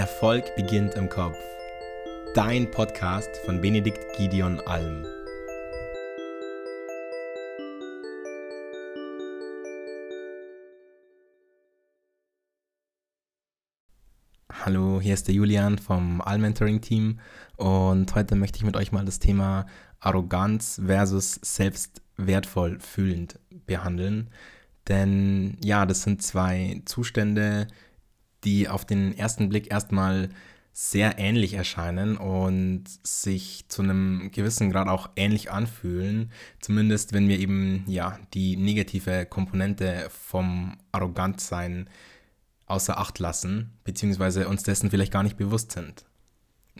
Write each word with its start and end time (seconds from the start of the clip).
Erfolg 0.00 0.56
beginnt 0.56 0.94
im 0.94 1.10
Kopf. 1.10 1.36
Dein 2.34 2.70
Podcast 2.70 3.28
von 3.44 3.60
Benedikt 3.60 4.16
Gideon 4.16 4.58
Alm. 4.60 5.04
Hallo, 14.50 15.02
hier 15.02 15.12
ist 15.12 15.28
der 15.28 15.34
Julian 15.34 15.76
vom 15.76 16.22
Alm 16.22 16.40
Mentoring 16.40 16.80
Team 16.80 17.20
und 17.58 18.14
heute 18.14 18.36
möchte 18.36 18.56
ich 18.56 18.64
mit 18.64 18.78
euch 18.78 18.92
mal 18.92 19.04
das 19.04 19.18
Thema 19.18 19.66
Arroganz 19.98 20.80
versus 20.82 21.38
selbstwertvoll 21.42 22.80
fühlend 22.80 23.38
behandeln. 23.66 24.30
Denn 24.88 25.58
ja, 25.62 25.84
das 25.84 26.04
sind 26.04 26.22
zwei 26.22 26.80
Zustände, 26.86 27.66
die 28.44 28.68
auf 28.68 28.84
den 28.84 29.16
ersten 29.16 29.48
Blick 29.48 29.70
erstmal 29.70 30.30
sehr 30.72 31.18
ähnlich 31.18 31.54
erscheinen 31.54 32.16
und 32.16 32.84
sich 33.02 33.64
zu 33.68 33.82
einem 33.82 34.30
gewissen 34.32 34.70
Grad 34.70 34.88
auch 34.88 35.10
ähnlich 35.16 35.50
anfühlen. 35.50 36.30
Zumindest 36.60 37.12
wenn 37.12 37.28
wir 37.28 37.38
eben 37.38 37.84
ja 37.86 38.18
die 38.34 38.56
negative 38.56 39.26
Komponente 39.26 40.08
vom 40.10 40.78
Arrogantsein 40.92 41.88
außer 42.66 42.98
Acht 42.98 43.18
lassen, 43.18 43.72
beziehungsweise 43.84 44.48
uns 44.48 44.62
dessen 44.62 44.90
vielleicht 44.90 45.12
gar 45.12 45.24
nicht 45.24 45.36
bewusst 45.36 45.72
sind. 45.72 46.04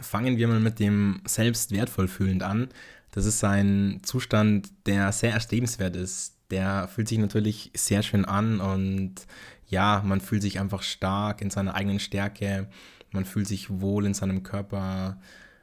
Fangen 0.00 0.38
wir 0.38 0.46
mal 0.46 0.60
mit 0.60 0.78
dem 0.78 1.20
selbst 1.26 1.72
an. 1.72 2.68
Das 3.10 3.26
ist 3.26 3.42
ein 3.42 4.00
Zustand, 4.04 4.70
der 4.86 5.10
sehr 5.10 5.32
erstrebenswert 5.32 5.96
ist. 5.96 6.36
Der 6.52 6.88
fühlt 6.88 7.08
sich 7.08 7.18
natürlich 7.18 7.72
sehr 7.74 8.02
schön 8.02 8.24
an 8.24 8.60
und 8.60 9.26
ja, 9.70 10.02
man 10.04 10.20
fühlt 10.20 10.42
sich 10.42 10.60
einfach 10.60 10.82
stark 10.82 11.40
in 11.40 11.50
seiner 11.50 11.74
eigenen 11.74 12.00
Stärke, 12.00 12.68
man 13.12 13.24
fühlt 13.24 13.48
sich 13.48 13.80
wohl 13.80 14.04
in 14.04 14.14
seinem 14.14 14.42
Körper 14.42 15.20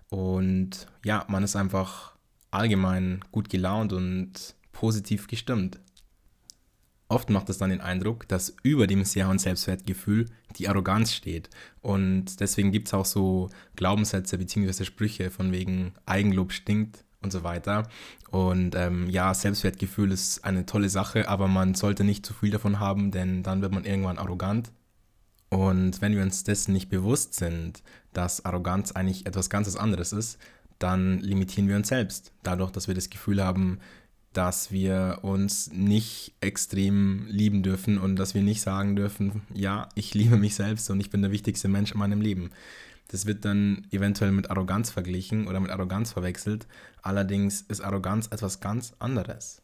und 0.09 0.87
ja, 1.03 1.25
man 1.27 1.43
ist 1.43 1.55
einfach 1.55 2.13
allgemein 2.49 3.19
gut 3.31 3.49
gelaunt 3.49 3.93
und 3.93 4.55
positiv 4.71 5.27
gestimmt. 5.27 5.79
Oft 7.09 7.29
macht 7.29 7.49
es 7.49 7.57
dann 7.57 7.69
den 7.69 7.81
Eindruck, 7.81 8.27
dass 8.27 8.55
über 8.63 8.85
dem 8.85 9.05
sehr 9.05 9.27
hohen 9.27 9.39
Selbstwertgefühl 9.39 10.25
die 10.57 10.67
Arroganz 10.67 11.13
steht. 11.13 11.49
Und 11.81 12.41
deswegen 12.41 12.71
gibt 12.71 12.87
es 12.87 12.93
auch 12.93 13.05
so 13.05 13.49
Glaubenssätze 13.77 14.37
bzw. 14.37 14.83
Sprüche 14.83 15.31
von 15.31 15.53
wegen 15.53 15.93
Eigenlob 16.05 16.51
stinkt 16.51 17.05
und 17.27 17.31
so 17.31 17.43
weiter. 17.43 17.87
Und 18.31 18.75
ähm, 18.75 19.09
ja, 19.09 19.33
Selbstwertgefühl 19.33 20.11
ist 20.11 20.43
eine 20.43 20.65
tolle 20.65 20.89
Sache, 20.89 21.27
aber 21.27 21.47
man 21.47 21.75
sollte 21.75 22.03
nicht 22.03 22.25
zu 22.25 22.33
viel 22.33 22.51
davon 22.51 22.79
haben, 22.79 23.11
denn 23.11 23.43
dann 23.43 23.61
wird 23.61 23.73
man 23.73 23.85
irgendwann 23.85 24.17
arrogant. 24.17 24.71
Und 25.49 26.01
wenn 26.01 26.15
wir 26.15 26.23
uns 26.23 26.43
dessen 26.43 26.73
nicht 26.73 26.89
bewusst 26.89 27.33
sind, 27.35 27.83
dass 28.13 28.43
Arroganz 28.43 28.91
eigentlich 28.93 29.25
etwas 29.25 29.49
ganz 29.49 29.73
anderes 29.75 30.11
ist, 30.11 30.39
dann 30.79 31.19
limitieren 31.19 31.67
wir 31.67 31.75
uns 31.75 31.87
selbst. 31.89 32.31
Dadurch, 32.43 32.71
dass 32.71 32.87
wir 32.87 32.95
das 32.95 33.09
Gefühl 33.09 33.43
haben, 33.43 33.79
dass 34.33 34.71
wir 34.71 35.19
uns 35.23 35.71
nicht 35.71 36.33
extrem 36.41 37.25
lieben 37.27 37.63
dürfen 37.63 37.97
und 37.97 38.17
dass 38.17 38.35
wir 38.35 38.41
nicht 38.41 38.61
sagen 38.61 38.95
dürfen, 38.95 39.41
ja, 39.53 39.89
ich 39.95 40.13
liebe 40.13 40.37
mich 40.37 40.55
selbst 40.55 40.89
und 40.89 40.99
ich 40.99 41.09
bin 41.09 41.21
der 41.21 41.31
wichtigste 41.31 41.67
Mensch 41.67 41.91
in 41.91 41.99
meinem 41.99 42.21
Leben. 42.21 42.51
Das 43.09 43.25
wird 43.25 43.45
dann 43.45 43.87
eventuell 43.91 44.31
mit 44.31 44.51
Arroganz 44.51 44.89
verglichen 44.89 45.47
oder 45.47 45.59
mit 45.59 45.71
Arroganz 45.71 46.11
verwechselt. 46.11 46.67
Allerdings 47.01 47.61
ist 47.61 47.81
Arroganz 47.81 48.27
etwas 48.27 48.59
ganz 48.59 48.93
anderes. 48.99 49.61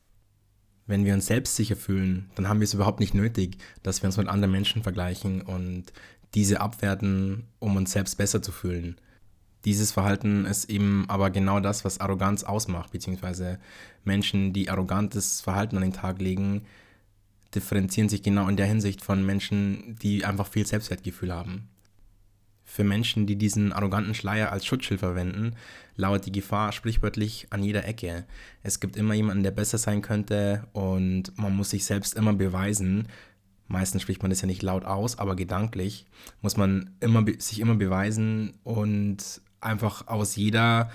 Wenn 0.86 1.06
wir 1.06 1.14
uns 1.14 1.28
selbstsicher 1.28 1.76
fühlen, 1.76 2.30
dann 2.36 2.48
haben 2.48 2.60
wir 2.60 2.66
es 2.66 2.74
überhaupt 2.74 3.00
nicht 3.00 3.14
nötig, 3.14 3.58
dass 3.84 4.02
wir 4.02 4.08
uns 4.08 4.18
mit 4.18 4.28
anderen 4.28 4.52
Menschen 4.52 4.84
vergleichen 4.84 5.42
und 5.42 5.94
diese 6.34 6.62
abwerten, 6.62 7.48
um 7.60 7.76
uns 7.76 7.92
selbst 7.92 8.18
besser 8.18 8.42
zu 8.42 8.52
fühlen. 8.52 8.98
Dieses 9.66 9.94
Verhalten 9.94 10.46
ist 10.46 10.70
eben 10.70 11.06
aber 11.08 11.30
genau 11.30 11.62
das, 11.62 11.86
was 11.86 12.02
Arroganz 12.02 12.44
ausmacht, 12.44 12.92
beziehungsweise 12.92 13.60
Menschen, 14.04 14.52
die 14.52 14.70
arrogantes 14.70 15.40
Verhalten 15.40 15.78
an 15.78 15.84
den 15.84 15.94
Tag 15.94 16.20
legen, 16.20 16.66
differenzieren 17.56 18.10
sich 18.10 18.24
genau 18.24 18.50
in 18.50 18.58
der 18.58 18.66
Hinsicht 18.66 19.02
von 19.02 19.26
Menschen, 19.26 19.96
die 20.02 20.26
einfach 20.26 20.48
viel 20.48 20.66
Selbstwertgefühl 20.66 21.34
haben. 21.34 21.70
Für 22.74 22.84
Menschen, 22.84 23.28
die 23.28 23.36
diesen 23.36 23.72
arroganten 23.72 24.16
Schleier 24.16 24.52
als 24.52 24.66
Schutzschild 24.66 25.00
verwenden, 25.00 25.54
lauert 25.96 26.26
die 26.26 26.32
Gefahr 26.32 26.72
sprichwörtlich 26.72 27.46
an 27.52 27.62
jeder 27.62 27.86
Ecke. 27.86 28.26
Es 28.64 28.80
gibt 28.80 28.96
immer 28.96 29.14
jemanden, 29.14 29.44
der 29.44 29.52
besser 29.52 29.78
sein 29.78 30.02
könnte 30.02 30.68
und 30.74 31.38
man 31.38 31.56
muss 31.56 31.70
sich 31.70 31.86
selbst 31.86 32.16
immer 32.16 32.34
beweisen. 32.34 33.10
Meistens 33.68 34.02
spricht 34.02 34.24
man 34.24 34.32
das 34.32 34.42
ja 34.42 34.48
nicht 34.48 34.64
laut 34.64 34.86
aus, 34.86 35.20
aber 35.20 35.36
gedanklich 35.36 36.08
muss 36.42 36.58
man 36.58 36.90
immer, 37.00 37.24
sich 37.38 37.60
immer 37.60 37.76
beweisen 37.76 38.56
und 38.64 39.40
einfach 39.62 40.08
aus 40.08 40.36
jeder 40.36 40.90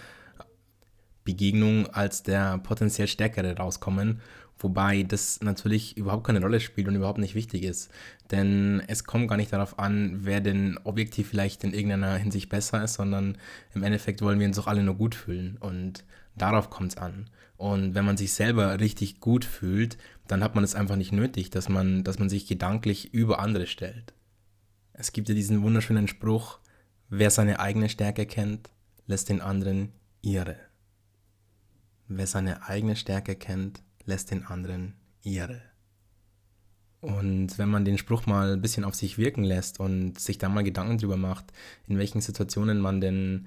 Begegnung 1.33 1.87
als 1.89 2.23
der 2.23 2.59
potenziell 2.59 3.09
Stärkere 3.09 3.57
rauskommen 3.57 4.21
Wobei 4.61 5.05
das 5.05 5.41
natürlich 5.41 5.97
überhaupt 5.97 6.27
keine 6.27 6.41
Rolle 6.41 6.59
spielt 6.59 6.89
und 6.89 6.97
überhaupt 6.97 7.19
nicht 7.19 7.37
wichtig 7.37 7.63
ist. 7.63 7.91
Denn 8.31 8.83
es 8.89 9.05
kommt 9.05 9.29
gar 9.29 9.37
nicht 9.37 9.53
darauf 9.53 9.79
an, 9.79 10.19
wer 10.23 10.41
denn 10.41 10.79
objektiv 10.83 11.29
vielleicht 11.29 11.63
in 11.63 11.73
irgendeiner 11.73 12.17
Hinsicht 12.17 12.49
besser 12.49 12.83
ist, 12.83 12.95
sondern 12.95 13.39
im 13.75 13.85
Endeffekt 13.85 14.21
wollen 14.21 14.41
wir 14.41 14.49
uns 14.49 14.57
doch 14.57 14.67
alle 14.67 14.83
nur 14.83 14.97
gut 14.97 15.15
fühlen. 15.15 15.57
Und 15.61 16.05
darauf 16.37 16.71
kommt 16.71 16.93
es 16.93 16.99
an. 16.99 17.31
Und 17.57 17.95
wenn 17.95 18.05
man 18.05 18.17
sich 18.17 18.33
selber 18.33 18.81
richtig 18.81 19.21
gut 19.21 19.45
fühlt, 19.45 19.97
dann 20.27 20.43
hat 20.43 20.55
man 20.57 20.65
es 20.65 20.75
einfach 20.75 20.97
nicht 20.97 21.13
nötig, 21.13 21.51
dass 21.51 21.69
man, 21.69 22.03
dass 22.03 22.19
man 22.19 22.29
sich 22.29 22.47
gedanklich 22.47 23.15
über 23.15 23.39
andere 23.39 23.67
stellt. 23.67 24.13
Es 24.93 25.13
gibt 25.13 25.29
ja 25.29 25.35
diesen 25.37 25.63
wunderschönen 25.63 26.09
Spruch, 26.09 26.59
wer 27.09 27.31
seine 27.31 27.61
eigene 27.61 27.89
Stärke 27.89 28.27
kennt, 28.27 28.71
lässt 29.07 29.29
den 29.29 29.41
anderen 29.41 29.93
ihre. 30.21 30.68
Wer 32.09 32.27
seine 32.27 32.67
eigene 32.67 32.97
Stärke 32.97 33.37
kennt, 33.37 33.83
lässt 34.05 34.31
den 34.31 34.47
anderen 34.47 34.95
ihre. 35.23 35.61
Und 37.01 37.59
wenn 37.59 37.69
man 37.69 37.85
den 37.85 37.99
Spruch 37.99 38.27
mal 38.27 38.55
ein 38.55 38.63
bisschen 38.63 38.85
auf 38.85 38.95
sich 38.95 39.19
wirken 39.19 39.45
lässt 39.45 39.79
und 39.79 40.19
sich 40.19 40.39
da 40.39 40.49
mal 40.49 40.65
Gedanken 40.65 40.99
drüber 40.99 41.17
macht, 41.17 41.53
in 41.87 41.99
welchen 41.99 42.21
Situationen 42.21 42.81
man 42.81 43.01
denn 43.01 43.47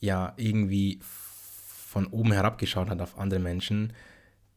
ja 0.00 0.32
irgendwie 0.36 0.98
von 1.02 2.06
oben 2.06 2.32
herabgeschaut 2.32 2.88
hat 2.88 3.00
auf 3.00 3.18
andere 3.18 3.40
Menschen, 3.40 3.92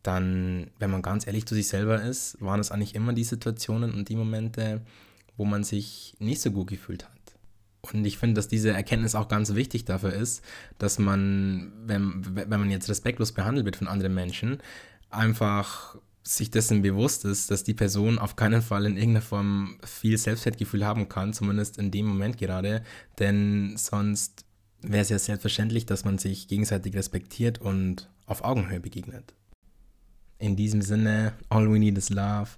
dann, 0.04 0.72
wenn 0.80 0.92
man 0.92 1.02
ganz 1.02 1.28
ehrlich 1.28 1.46
zu 1.46 1.56
sich 1.56 1.68
selber 1.68 2.02
ist, 2.02 2.42
waren 2.42 2.60
es 2.60 2.72
eigentlich 2.72 2.96
immer 2.96 3.14
die 3.14 3.24
Situationen 3.24 3.94
und 3.94 4.10
die 4.10 4.16
Momente, 4.16 4.82
wo 5.38 5.46
man 5.46 5.64
sich 5.64 6.16
nicht 6.20 6.42
so 6.42 6.52
gut 6.52 6.68
gefühlt 6.68 7.06
hat. 7.06 7.23
Und 7.92 8.06
ich 8.06 8.18
finde, 8.18 8.36
dass 8.36 8.48
diese 8.48 8.72
Erkenntnis 8.72 9.14
auch 9.14 9.28
ganz 9.28 9.56
wichtig 9.56 9.86
dafür 9.86 10.14
ist, 10.14 10.44
dass 10.78 11.00
man, 11.00 11.74
wenn, 11.86 12.24
wenn 12.36 12.50
man 12.50 12.72
jetzt 12.72 12.90
respektlos 12.90 13.34
behandelt 13.34 13.66
wird 13.66 13.76
von 13.76 13.88
anderen 13.88 14.14
Menschen, 14.14 14.60
einfach 15.10 15.98
sich 16.24 16.50
dessen 16.50 16.82
bewusst 16.82 17.26
ist, 17.26 17.52
dass 17.52 17.66
die 17.66 17.74
Person 17.74 18.18
auf 18.18 18.38
keinen 18.38 18.62
Fall 18.62 18.86
in 18.86 18.96
irgendeiner 18.96 19.22
Form 19.22 19.78
viel 19.84 20.18
Selbstwertgefühl 20.18 20.86
haben 20.86 21.10
kann, 21.10 21.34
zumindest 21.34 21.78
in 21.78 21.92
dem 21.92 22.06
Moment 22.06 22.38
gerade, 22.38 22.84
denn 23.20 23.76
sonst 23.76 24.46
wäre 24.82 25.02
es 25.02 25.10
ja 25.10 25.20
selbstverständlich, 25.20 25.86
dass 25.86 26.06
man 26.06 26.18
sich 26.18 26.48
gegenseitig 26.48 26.96
respektiert 26.96 27.60
und 27.60 28.10
auf 28.26 28.44
Augenhöhe 28.44 28.80
begegnet. 28.80 29.34
In 30.40 30.56
diesem 30.56 30.82
Sinne, 30.82 31.34
all 31.50 31.72
we 31.72 31.80
need 31.80 31.98
is 31.98 32.10
love. 32.10 32.52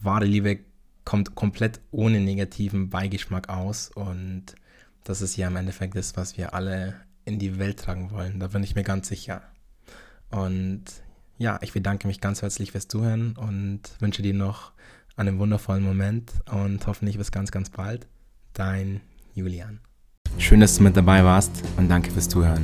Wahre 0.00 0.24
Liebe 0.24 0.60
kommt 1.10 1.34
komplett 1.34 1.80
ohne 1.90 2.20
negativen 2.20 2.88
Beigeschmack 2.88 3.48
aus 3.48 3.90
und 3.92 4.54
das 5.02 5.22
ist 5.22 5.36
ja 5.36 5.48
im 5.48 5.56
Endeffekt 5.56 5.96
das, 5.96 6.16
was 6.16 6.38
wir 6.38 6.54
alle 6.54 6.94
in 7.24 7.40
die 7.40 7.58
Welt 7.58 7.80
tragen 7.80 8.12
wollen. 8.12 8.38
Da 8.38 8.46
bin 8.46 8.62
ich 8.62 8.76
mir 8.76 8.84
ganz 8.84 9.08
sicher. 9.08 9.42
Und 10.30 10.84
ja, 11.36 11.58
ich 11.62 11.72
bedanke 11.72 12.06
mich 12.06 12.20
ganz 12.20 12.42
herzlich 12.42 12.70
fürs 12.70 12.86
Zuhören 12.86 13.36
und 13.36 13.80
wünsche 13.98 14.22
dir 14.22 14.34
noch 14.34 14.70
einen 15.16 15.40
wundervollen 15.40 15.82
Moment 15.82 16.30
und 16.48 16.86
hoffentlich 16.86 17.18
bis 17.18 17.32
ganz, 17.32 17.50
ganz 17.50 17.70
bald. 17.70 18.06
Dein 18.52 19.00
Julian. 19.34 19.80
Schön, 20.38 20.60
dass 20.60 20.76
du 20.76 20.84
mit 20.84 20.96
dabei 20.96 21.24
warst 21.24 21.64
und 21.76 21.88
danke 21.88 22.12
fürs 22.12 22.28
Zuhören. 22.28 22.62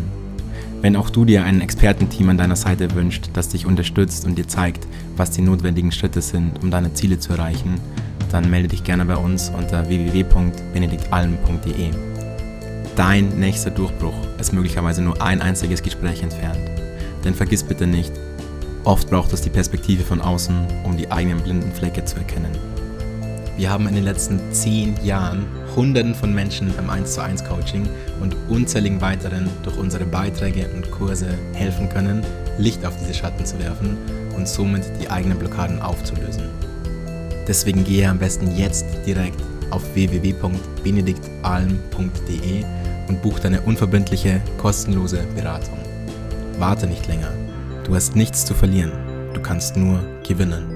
Wenn 0.83 0.95
auch 0.95 1.11
du 1.11 1.25
dir 1.25 1.43
ein 1.43 1.61
Expertenteam 1.61 2.29
an 2.29 2.39
deiner 2.39 2.55
Seite 2.55 2.95
wünscht, 2.95 3.29
das 3.33 3.49
dich 3.49 3.67
unterstützt 3.67 4.25
und 4.25 4.37
dir 4.37 4.47
zeigt, 4.47 4.87
was 5.17 5.33
die 5.33 5.43
notwendigen 5.43 5.91
Schritte 5.91 6.23
sind, 6.23 6.63
um 6.63 6.71
deine 6.71 6.95
Ziele 6.95 7.19
zu 7.19 7.33
erreichen, 7.33 7.81
dann 8.33 8.51
melde 8.51 8.69
dich 8.69 8.85
gerne 8.85 9.05
bei 9.05 9.17
uns 9.17 9.51
unter 9.51 9.89
www.benediktalm.de. 9.89 11.91
Dein 12.97 13.29
nächster 13.39 13.71
Durchbruch 13.71 14.15
ist 14.39 14.53
möglicherweise 14.53 15.03
nur 15.03 15.23
ein 15.23 15.43
einziges 15.43 15.83
Gespräch 15.83 16.23
entfernt. 16.23 16.59
Denn 17.25 17.35
vergiss 17.35 17.63
bitte 17.63 17.87
nicht, 17.87 18.13
Oft 18.87 19.11
braucht 19.11 19.33
es 19.33 19.41
die 19.41 19.51
Perspektive 19.51 20.05
von 20.05 20.21
außen, 20.21 20.65
um 20.85 20.97
die 20.97 21.11
eigenen 21.11 21.43
blinden 21.43 21.73
Flecke 21.73 22.05
zu 22.05 22.19
erkennen. 22.19 22.53
Wir 23.57 23.69
haben 23.69 23.89
in 23.89 23.97
den 23.97 24.05
letzten 24.05 24.39
zehn 24.53 24.95
Jahren 25.05 25.45
Hunderten 25.75 26.15
von 26.15 26.33
Menschen 26.33 26.73
im 26.79 26.89
1 26.89 27.15
zu 27.15 27.21
1 27.21 27.43
Coaching 27.43 27.89
und 28.21 28.37
unzähligen 28.49 29.01
weiteren 29.01 29.51
durch 29.65 29.77
unsere 29.77 30.05
Beiträge 30.05 30.69
und 30.73 30.89
Kurse 30.93 31.27
helfen 31.55 31.89
können, 31.89 32.23
Licht 32.59 32.87
auf 32.87 32.95
diese 33.01 33.13
Schatten 33.13 33.45
zu 33.45 33.59
werfen 33.59 33.99
und 34.37 34.47
somit 34.47 34.85
die 35.03 35.11
eigenen 35.11 35.37
Blockaden 35.37 35.83
aufzulösen. 35.83 36.45
Deswegen 37.47 37.85
gehe 37.85 38.09
am 38.09 38.19
besten 38.19 38.57
jetzt 38.57 38.87
direkt 39.07 39.41
auf 39.71 39.83
www.benediktalm.de 39.95 42.65
und 43.09 43.23
buch 43.23 43.39
deine 43.39 43.61
unverbindliche, 43.61 44.41
kostenlose 44.59 45.23
Beratung. 45.35 45.79
Warte 46.59 46.87
nicht 46.87 47.07
länger. 47.07 47.33
Du 47.85 47.95
hast 47.95 48.17
nichts 48.17 48.45
zu 48.45 48.55
verlieren. 48.55 48.93
Du 49.33 49.41
kannst 49.41 49.77
nur 49.77 50.01
gewinnen. 50.27 50.76